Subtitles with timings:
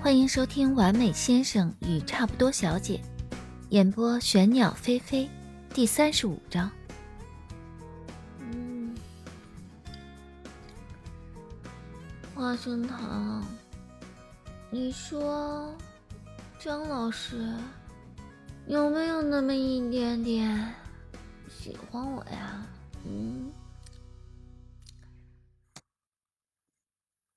[0.00, 3.02] 欢迎收听《完美先生与差不多小姐》，
[3.70, 5.28] 演播玄鸟飞飞，
[5.74, 6.70] 第三十五章。
[8.38, 8.94] 嗯，
[12.32, 13.44] 花生糖，
[14.70, 15.76] 你说，
[16.60, 17.52] 张老师
[18.68, 20.74] 有没有那么一点点
[21.50, 22.64] 喜欢我呀？
[23.04, 23.50] 嗯。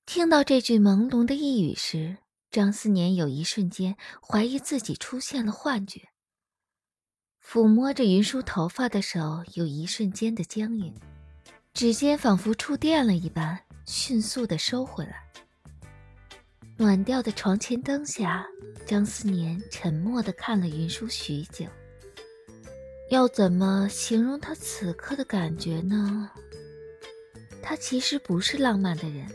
[0.06, 2.16] 听到这句朦胧的呓语时，
[2.52, 6.02] 张思年有一瞬间怀疑自己出现了幻觉。
[7.42, 10.94] 抚摸着云舒头发的手有一瞬间的僵硬，
[11.72, 15.24] 指尖仿佛触电了一般，迅速的收回来。
[16.76, 18.46] 暖调的床前灯下，
[18.84, 21.64] 张思年沉默的看了云舒许久。
[23.08, 26.30] 要怎么形容他此刻的感觉呢？
[27.62, 29.26] 他其实不是浪漫的人。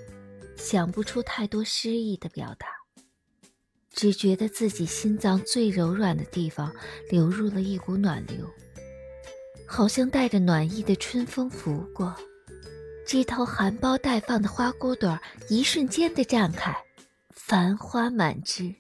[0.56, 2.68] 想不出太多诗意的表达，
[3.98, 6.72] 只觉得自己心脏最柔软的地方
[7.10, 8.48] 流入了一股暖流，
[9.66, 12.16] 好像带着暖意的春风拂过，
[13.08, 16.78] 枝头含苞待放的花骨朵儿一瞬间的绽开，
[17.32, 18.72] 繁花满枝。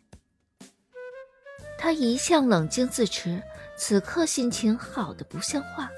[1.79, 3.41] 他一向冷静自持，
[3.75, 5.89] 此刻心情好的不像话，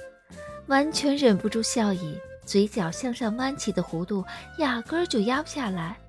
[0.67, 2.17] 完全忍不住笑意。
[2.45, 4.23] 嘴角向上弯起的弧度，
[4.59, 5.99] 压根儿就压不下来。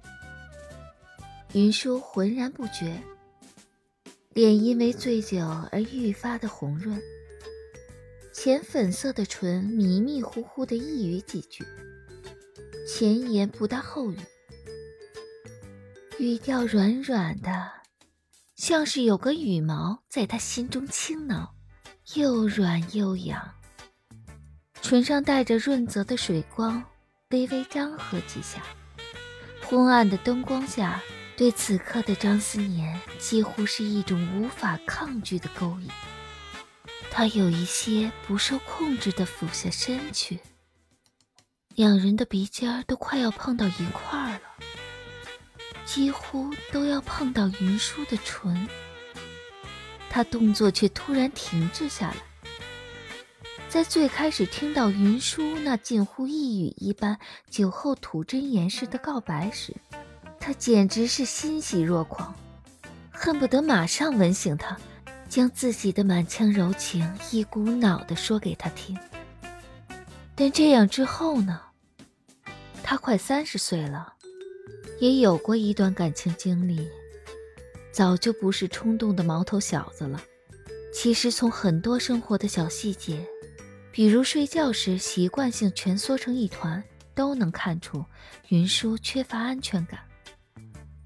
[1.53, 3.03] 云舒浑然不觉，
[4.35, 5.39] 脸因为醉酒
[5.73, 7.01] 而愈发的红润，
[8.33, 11.65] 浅粉色的唇迷迷糊糊的一语几句，
[12.87, 14.19] 前言不搭后语，
[16.21, 17.69] 语调软软的，
[18.55, 21.53] 像是有个羽毛在他心中轻挠，
[22.15, 23.55] 又软又痒。
[24.81, 26.81] 唇上带着润泽的水光，
[27.31, 28.63] 微微张合几下。
[29.63, 31.01] 昏暗的灯光下，
[31.41, 35.89] 对此刻的张思年几乎是一种无法抗拒的勾引。
[37.11, 40.39] 他有一些不受控制的俯下身去，
[41.75, 44.41] 两人的鼻尖都快要碰到一块儿了，
[45.87, 48.69] 几乎都要碰到云舒的唇。
[50.11, 52.17] 他动作却突然停滞下来。
[53.67, 57.19] 在最开始听到云舒那近乎一语一般、
[57.49, 59.75] 酒后吐真言似的告白时，
[60.41, 62.35] 他简直是欣喜若狂，
[63.11, 64.77] 恨不得马上吻醒他，
[65.29, 68.99] 将自己的满腔柔情一股脑的说给他听。
[70.35, 71.61] 但这样之后呢？
[72.83, 74.15] 他快三十岁了，
[74.99, 76.89] 也有过一段感情经历，
[77.93, 80.21] 早就不是冲动的毛头小子了。
[80.93, 83.25] 其实从很多生活的小细节。
[83.93, 88.05] 比如睡觉时习惯性蜷缩成一团，都能看出
[88.49, 90.01] 云舒缺乏安全感。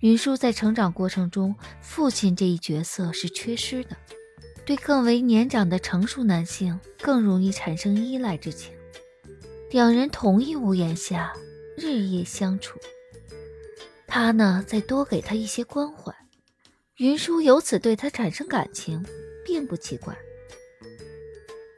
[0.04, 3.97] 云舒在成长过程中，父亲这一角色是缺失的，
[4.66, 8.75] 对更为年长的成熟男性更容易产生依赖之情。
[9.70, 11.32] 两人同一屋檐下，
[11.78, 12.78] 日夜相处，
[14.06, 16.14] 他呢再多给他一些关怀，
[16.98, 19.03] 云舒由此对他产生感情，
[19.43, 20.14] 并不奇怪。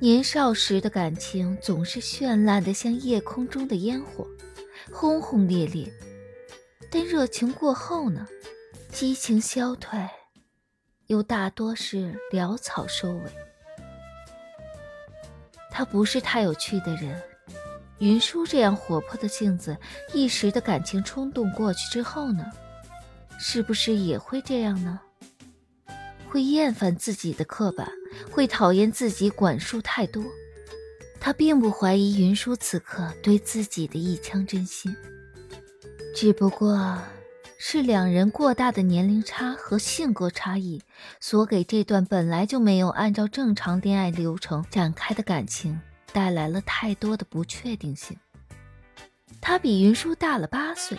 [0.00, 4.26] 年少时的感情总是绚烂的像夜空中的烟火，
[4.91, 5.88] 轰轰烈烈。
[6.91, 8.26] 但热情过后呢，
[8.91, 9.98] 激情消退，
[11.06, 13.22] 又大多是潦草收尾。
[15.70, 17.22] 他不是太有趣的人，
[17.98, 19.76] 云舒这样活泼的性子，
[20.14, 22.44] 一时的感情冲动过去之后呢，
[23.38, 25.00] 是不是也会这样呢？
[26.28, 27.91] 会厌烦自己的刻板。
[28.30, 30.24] 会讨厌自己管束太多，
[31.20, 34.97] 他并不怀疑云舒此刻对自己的一腔真心，
[36.16, 36.99] 只不过
[37.59, 40.81] 是两人过大的年龄差和性格差异，
[41.21, 45.78] 所给这段本来就没有按照正常恋爱流程展开的感情
[46.15, 48.16] 带来了太多的不确定性。
[49.43, 50.99] 他比云舒大了八岁，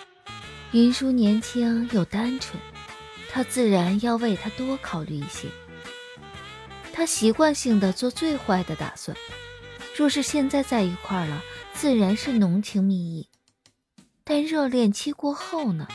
[0.72, 2.62] 云舒年轻又单纯，
[3.32, 5.48] 他自然要为他多考虑一些。
[6.94, 9.18] 他习惯性的做最坏的打算，
[9.96, 11.42] 若是现在在一块了，
[11.74, 13.28] 自然是浓情蜜意。
[14.28, 15.88] 但热恋期过后呢？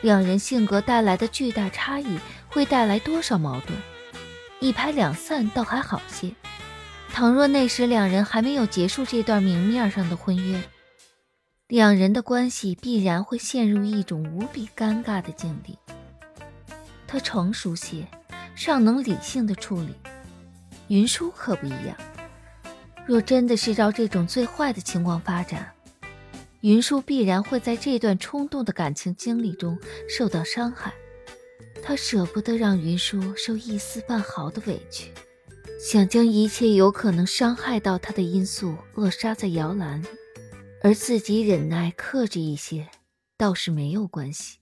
[0.00, 2.18] 两人性格带来的巨大差异
[2.48, 3.78] 会带来多少矛盾？
[4.58, 6.34] 一拍两散倒还好些。
[7.12, 10.60] 倘若那时两人还没有结束这段明面上的婚约，
[11.68, 15.78] 两人的关系必然会陷入一种无比尴尬的境地。
[17.06, 18.06] 他成熟些。
[18.54, 19.94] 尚能理性的处理，
[20.88, 21.96] 云舒可不一样。
[23.06, 25.72] 若真的是照这种最坏的情况发展，
[26.60, 29.78] 云舒必然会在这段冲动的感情经历中
[30.08, 30.92] 受到伤害，
[31.82, 35.12] 他舍不得让云舒受一丝半毫的委屈，
[35.80, 40.06] 想将一切有可能伤害到他的因素扼杀在摇篮里，
[40.82, 42.88] 而自己忍耐克制一些，
[43.36, 44.58] 倒是没有关系。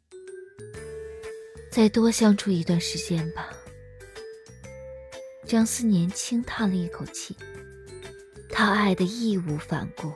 [1.71, 3.49] 再多相处一段时间吧。
[5.47, 7.35] 张思年轻叹了一口气，
[8.51, 10.13] 他爱的义无反顾。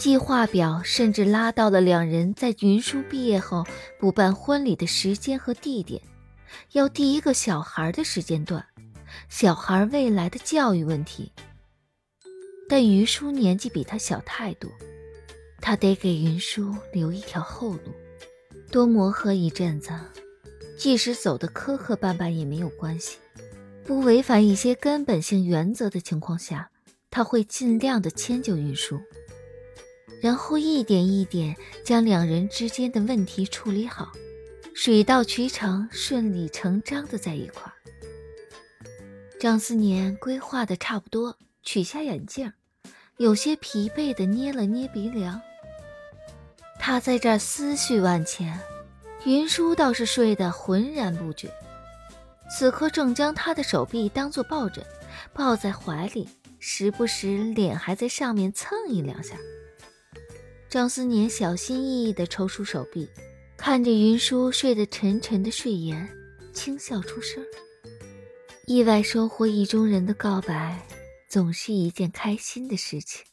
[0.00, 3.66] 计划表甚至拉到了两人在云舒毕业后
[3.98, 6.00] 补办婚礼的时间和地点，
[6.72, 8.64] 要第一个小孩的时间段，
[9.28, 11.30] 小孩未来的教育问题。
[12.66, 14.70] 但云舒年纪比他小太多，
[15.60, 17.92] 他得给云舒留一条后路，
[18.70, 19.90] 多磨合一阵子，
[20.78, 23.18] 即使走得磕磕绊绊也没有关系，
[23.84, 26.70] 不违反一些根本性原则的情况下，
[27.10, 28.98] 他会尽量的迁就云舒。
[30.20, 34.12] 然后一点一点将两人之间的问题处理好，
[34.74, 37.72] 水到渠成，顺理成章的在一块儿。
[39.38, 42.52] 张思年规划的差不多，取下眼镜，
[43.16, 45.40] 有些疲惫的捏了捏鼻梁。
[46.78, 48.60] 他在这思绪万千，
[49.24, 51.50] 云舒倒是睡得浑然不觉，
[52.50, 54.84] 此刻正将他的手臂当做抱枕，
[55.32, 56.28] 抱在怀里，
[56.58, 59.36] 时不时脸还在上面蹭一两下。
[60.70, 63.10] 张思年小心翼翼地抽出手臂，
[63.56, 66.08] 看着云舒睡得沉沉的睡颜，
[66.52, 67.44] 轻笑出声。
[68.66, 70.80] 意外收获意中人的告白，
[71.28, 73.24] 总是一件开心的事情。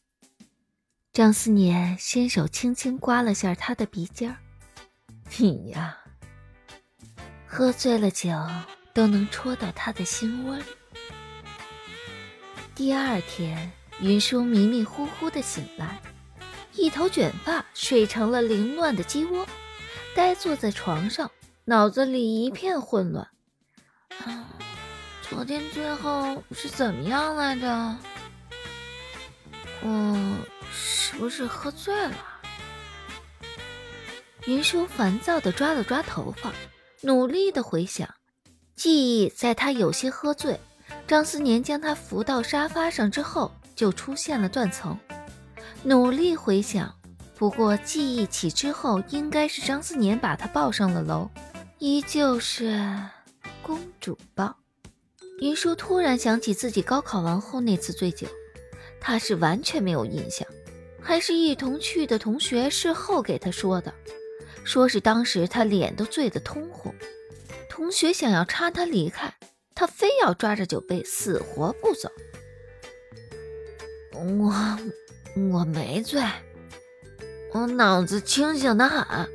[1.13, 4.37] 张思年伸手轻轻刮了下他的鼻尖儿
[5.37, 5.95] ：“你呀，
[7.45, 8.31] 喝醉了酒
[8.95, 10.63] 都能戳到他的心窝里。”
[12.73, 16.01] 第二天，云舒迷迷糊糊地醒来。
[16.77, 19.45] 一头卷发睡成了凌乱的鸡窝，
[20.15, 21.29] 呆坐在床上，
[21.65, 23.27] 脑子里一片混乱。
[24.23, 24.47] 啊，
[25.27, 27.97] 昨天最后是怎么样来着？
[29.81, 30.37] 我
[30.71, 32.15] 是不是喝醉了？
[34.45, 36.53] 云舒烦躁地抓了抓头发，
[37.01, 38.07] 努力地回想，
[38.75, 40.59] 记忆在他有些喝醉，
[41.07, 44.97] 张思年将他扶到沙发上之后，就出现了断层。
[45.83, 46.93] 努力回想，
[47.35, 51.29] 不过记忆起之后，应该是张思年把他抱上了楼，
[51.79, 52.83] 依旧是
[53.61, 54.55] 公主抱。
[55.39, 58.27] 云舒突然想起自己高考完后那次醉酒，
[58.99, 60.47] 他是完全没有印象，
[60.99, 63.93] 还是一同去的同学事后给他说的，
[64.63, 66.91] 说是当时他脸都醉得通红，
[67.69, 69.31] 同学想要搀他离开，
[69.75, 72.09] 他非要抓着酒杯死活不走。
[74.13, 74.51] 我。
[75.37, 76.21] 我没醉，
[77.53, 79.29] 我脑子清醒的很。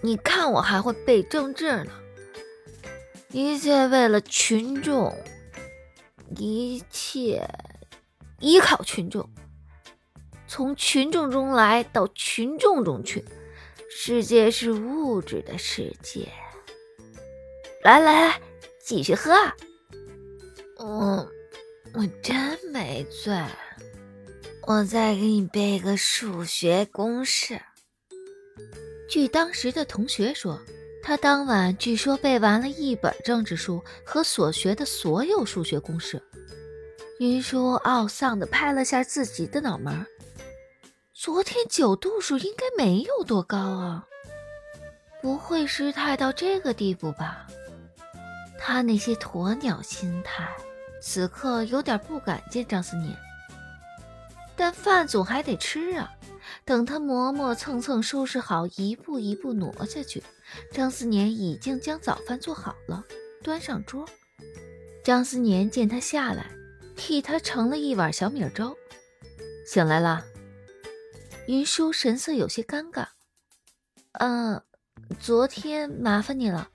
[0.00, 1.92] 你看我还会背政治呢。
[3.30, 5.12] 一切为了群众，
[6.36, 7.46] 一切
[8.38, 9.28] 依靠群众，
[10.46, 13.24] 从群众中来到群众中去。
[13.90, 16.28] 世界是物质的世界。
[17.82, 18.40] 来来来，
[18.80, 19.32] 继续喝。
[20.76, 21.28] 我
[21.94, 23.34] 我真没醉。
[24.68, 27.58] 我再给你背个数学公式。
[29.08, 30.60] 据当时的同学说，
[31.02, 36.22] 他当晚据说背完了一本政治书和所学的所有数学公式。
[37.18, 40.06] 云舒懊丧地拍了下自己的脑门，
[41.14, 44.06] 昨天酒度数应该没有多高啊，
[45.22, 47.46] 不会失态到这个地步吧？
[48.58, 50.46] 他那些鸵鸟心态，
[51.00, 53.16] 此刻有点不敢见张思念。
[54.58, 56.10] 但饭总还得吃啊！
[56.64, 60.20] 等他磨磨蹭蹭收拾好，一步一步挪下去，
[60.72, 63.04] 张思年已经将早饭做好了，
[63.40, 64.04] 端上桌。
[65.04, 66.50] 张思年见他下来，
[66.96, 68.76] 替他盛了一碗小米粥。
[69.64, 70.24] 醒来了，
[71.46, 73.06] 云舒神色有些尴尬。
[74.14, 74.60] 嗯，
[75.20, 76.68] 昨天麻烦你了。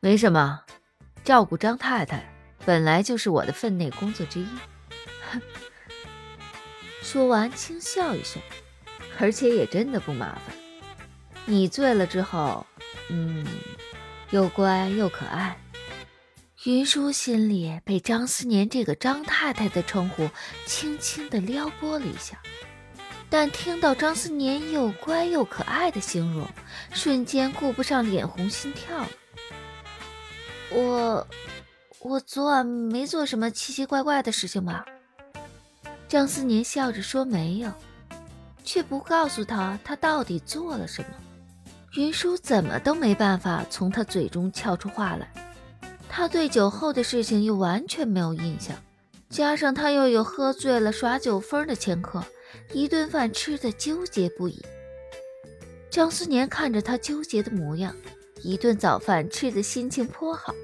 [0.00, 0.64] 没什么，
[1.24, 2.28] 照顾张太太
[2.66, 4.48] 本来就是我的分内工作之一。
[5.32, 5.42] 哼。
[7.02, 8.42] 说完，轻笑一声，
[9.18, 10.54] 而且也真的不麻烦。
[11.46, 12.66] 你醉了之后，
[13.08, 13.46] 嗯，
[14.30, 15.56] 又乖又可爱。
[16.64, 20.28] 云舒心里被张思年这个张太太的称呼
[20.66, 22.38] 轻轻的撩拨了一下，
[23.30, 26.46] 但听到张思年又乖又可爱的形容，
[26.92, 29.08] 瞬间顾不上脸红心跳了。
[30.70, 31.26] 我，
[32.00, 34.84] 我昨晚没做什么奇奇怪怪的事情吧？
[36.08, 37.70] 张思年笑着说：“没有，
[38.64, 41.08] 却不告诉他他到底做了什么。”
[41.96, 45.30] 云舒怎么都没办法从他嘴中撬出话来。
[46.08, 48.76] 他对酒后的事情又完全没有印象，
[49.28, 52.24] 加上他又有喝醉了耍酒疯的前科，
[52.72, 54.64] 一顿饭吃的纠结不已。
[55.90, 57.94] 张思年看着他纠结的模样，
[58.42, 60.54] 一顿早饭吃的心情颇好。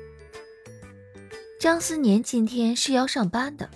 [1.59, 3.69] 张思年今天是要上班的，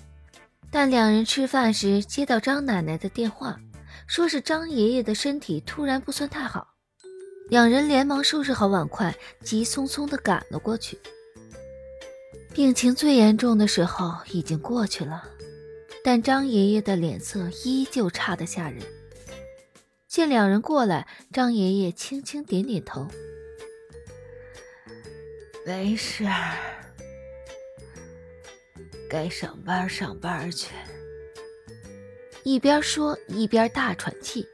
[0.71, 3.59] 但两人吃饭时接到张奶奶的电话，
[4.07, 6.75] 说是张爷爷的身体突然不算太好，
[7.49, 10.99] 两人连忙收拾好碗筷，急匆匆地赶了过去。
[12.53, 15.25] 病情最严重的时候已经过去了，
[16.05, 18.83] 但张爷爷的脸色依旧差得吓人。
[20.07, 23.07] 见两人过来，张爷爷轻轻点点头
[25.65, 26.27] ：“没事。”
[29.09, 30.69] 该上班上班去。
[32.45, 34.47] 一边说一边大喘气，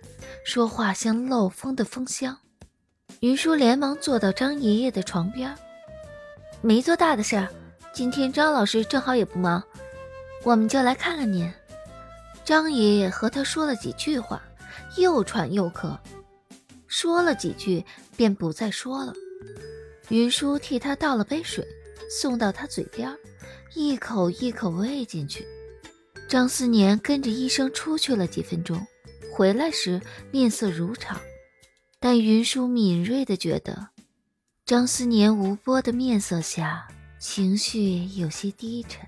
[0.44, 2.36] 说话像漏风的风箱。
[3.20, 5.54] 云舒连忙坐到张爷爷的床边，
[6.60, 7.48] 没做大的事儿。
[7.92, 9.62] 今天张老师正好也不忙，
[10.42, 11.50] 我们就来看看您。
[12.44, 14.42] 张爷爷和他说了几句话，
[14.96, 15.96] 又喘又咳，
[16.86, 17.84] 说了几句
[18.16, 19.14] 便不再说了。
[20.08, 21.66] 云舒替他倒了杯水，
[22.10, 23.16] 送到他嘴边。
[23.76, 25.44] 一口一口喂进去，
[26.28, 28.86] 张思年跟着医生出去了几分钟，
[29.32, 30.00] 回来时
[30.30, 31.20] 面色如常，
[31.98, 33.88] 但云舒敏锐的觉得，
[34.64, 36.86] 张思年无波的面色下，
[37.18, 39.04] 情绪有些低沉。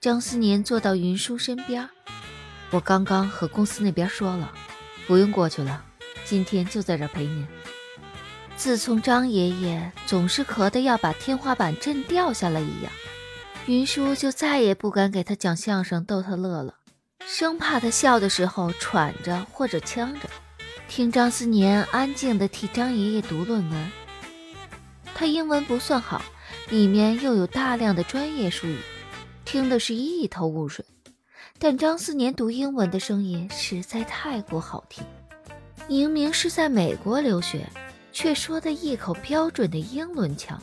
[0.00, 1.88] 张思年坐到云舒身边，
[2.70, 4.52] 我刚刚和公司那边说了，
[5.08, 5.84] 不用过去了，
[6.24, 7.44] 今天就在这陪您。
[8.56, 12.92] 自从张爷爷总是咳得要把天花板震掉下来一样。
[13.66, 16.74] 云舒就再也不敢给他讲相声逗他乐了，
[17.26, 20.28] 生怕他笑的时候喘着或者呛着。
[20.88, 23.90] 听张思年安静地替张爷爷读论文，
[25.16, 26.22] 他英文不算好，
[26.70, 28.78] 里面又有大量的专业术语，
[29.44, 30.84] 听的是一头雾水。
[31.58, 35.04] 但张思年读英文的声音实在太过好听，
[35.88, 37.66] 明明是在美国留学，
[38.12, 40.56] 却说的一口标准的英伦腔。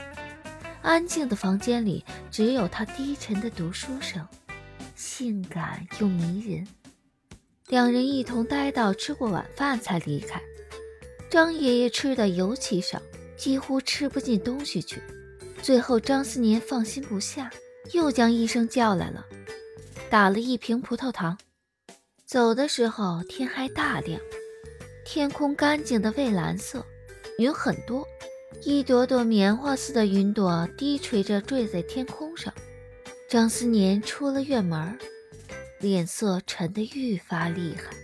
[0.83, 4.27] 安静的房间里只有他低沉的读书声，
[4.95, 6.67] 性感又迷人。
[7.69, 10.41] 两人一同待到吃过晚饭才离开。
[11.29, 13.01] 张爷爷吃的尤其少，
[13.37, 15.01] 几乎吃不进东西去。
[15.61, 17.49] 最后张思年放心不下，
[17.93, 19.25] 又将医生叫来了，
[20.09, 21.37] 打了一瓶葡萄糖。
[22.25, 24.19] 走的时候天还大亮，
[25.05, 26.85] 天空干净的蔚蓝色，
[27.37, 28.05] 云很多。
[28.61, 32.53] 一朵朵棉花似的云朵低垂着坠在天空上。
[33.29, 34.97] 张思年出了院门，
[35.79, 37.95] 脸色沉得愈发厉害，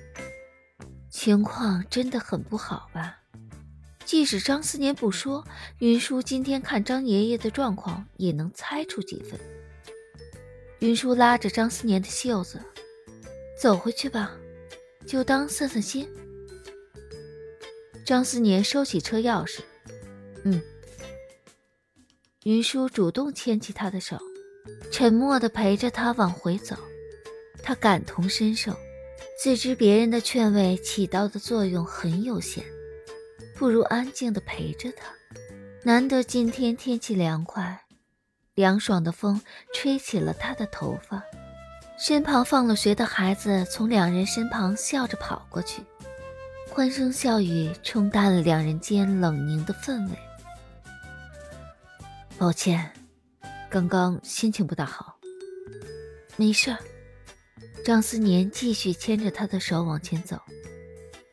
[1.10, 3.20] 情况真的很不好吧？
[4.04, 5.46] 即使张思年不说，
[5.78, 9.40] 云舒今天看张爷爷的状况也能猜出几分。
[10.80, 12.60] 云舒拉着张思年的袖子，
[13.62, 14.32] 走回去吧，
[15.06, 16.10] 就当散散心。
[18.04, 19.60] 张思年收起车钥匙。
[20.46, 20.62] 嗯，
[22.44, 24.18] 云舒主动牵起他的手，
[24.92, 26.76] 沉默地陪着他往回走。
[27.62, 28.74] 他感同身受，
[29.42, 32.64] 自知别人的劝慰起到的作用很有限，
[33.56, 35.14] 不如安静地陪着他。
[35.84, 37.86] 难得今天天气凉快，
[38.56, 39.42] 凉爽的风
[39.74, 41.22] 吹起了他的头发。
[41.98, 45.82] 身旁放了学的孩子从两人身旁笑着跑过去，
[46.70, 50.18] 欢声笑语冲淡了两人间冷凝的氛围。
[52.40, 52.90] 抱歉，
[53.70, 55.20] 刚刚心情不大好。
[56.38, 56.78] 没事儿。
[57.84, 60.42] 张思年继续牵着他的手往前走。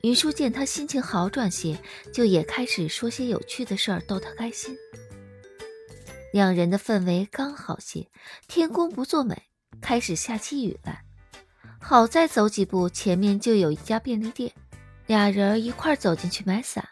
[0.03, 1.79] 云舒见他心情好转些，
[2.13, 4.77] 就也开始说些有趣的事儿逗他开心。
[6.33, 8.09] 两人的氛围刚好些，
[8.49, 9.45] 天公不作美，
[9.81, 11.05] 开始下起雨来。
[11.81, 14.53] 好在走几步，前面就有一家便利店，
[15.07, 16.89] 俩人一块走进去买伞。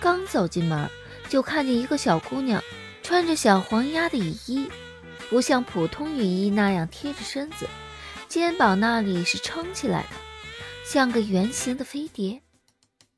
[0.00, 0.88] 刚走进门，
[1.28, 2.62] 就看见一个小姑娘。
[3.10, 4.70] 穿着小黄鸭的雨衣，
[5.28, 7.66] 不像普通雨衣那样贴着身子，
[8.28, 10.10] 肩膀那里是撑起来的，
[10.86, 12.40] 像个圆形的飞碟。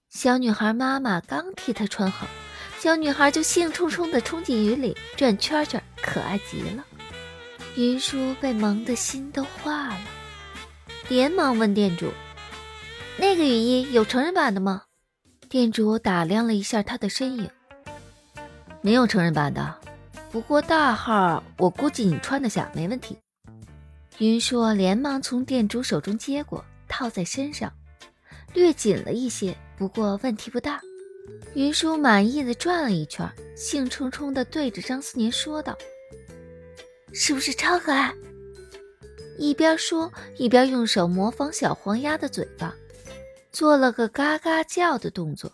[0.09, 2.27] 小女孩妈妈刚替她穿好，
[2.79, 6.83] 小女孩就兴冲冲地冲进雨里转圈圈，可爱极了。
[7.77, 10.01] 云舒被萌的心都化了，
[11.11, 12.11] 连忙问店主
[13.21, 14.85] ：“那个雨衣有成人版的吗？”
[15.51, 17.51] 店主打量了一下她的身影，
[18.81, 19.82] 没有成人版的。
[20.33, 23.19] 不过大号，我估计你穿得下，没问题。
[24.17, 27.71] 云舒连忙从店主手中接过，套在身上，
[28.55, 30.81] 略紧了一些，不过问题不大。
[31.53, 35.77] 云舒满意的转了一圈，兴冲冲的对着张思年说道
[37.13, 38.15] ：“是不是超可爱？”
[39.37, 42.75] 一边说一边用手模仿小黄鸭的嘴巴，
[43.53, 45.53] 做了个嘎嘎叫的动作。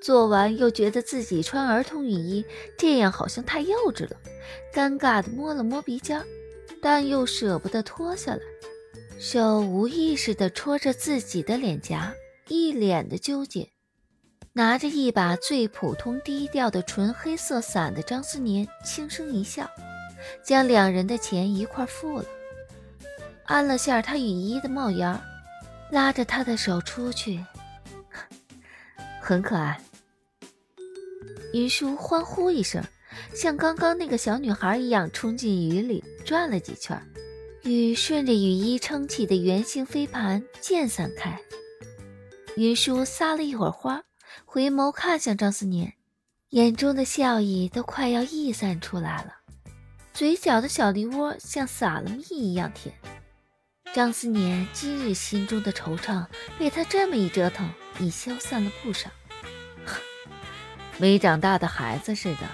[0.00, 2.44] 做完又觉得自己穿儿童雨衣
[2.78, 4.16] 这样好像太幼稚了，
[4.72, 6.22] 尴尬的摸了摸鼻尖，
[6.80, 8.40] 但又舍不得脱下来，
[9.18, 12.14] 手无意识的戳着自己的脸颊，
[12.48, 13.68] 一脸的纠结。
[14.52, 19.68] 拿着一把最普通低调的纯黑色伞的张思年轻声一笑，
[20.42, 22.24] 将两人的钱一块付了，
[23.44, 25.20] 安了下他雨衣的帽檐，
[25.92, 27.44] 拉着他的手出去，
[29.22, 29.80] 很可爱。
[31.52, 32.84] 云舒欢呼一声，
[33.34, 37.00] 像刚刚那个小女孩一样冲进雨里转了几圈，
[37.64, 41.40] 雨顺着雨衣撑起的圆形飞盘溅散开。
[42.56, 44.02] 云舒撒了一会儿花，
[44.44, 45.94] 回眸看向张思年，
[46.50, 49.34] 眼中的笑意都快要溢散出来了，
[50.12, 52.94] 嘴角的小梨窝像撒了蜜一样甜。
[53.92, 56.26] 张思年今日心中的惆怅，
[56.56, 59.10] 被他这么一折腾，已消散了不少。
[61.00, 62.46] 没长大的孩子似的，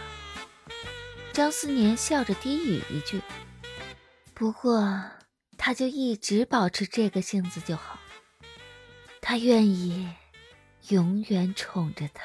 [1.33, 3.21] 张思年笑着低语一句
[4.35, 5.03] ：“不过，
[5.59, 7.99] 他就一直保持这个性子就好。
[9.21, 10.09] 他愿意
[10.91, 12.23] 永远宠着她。”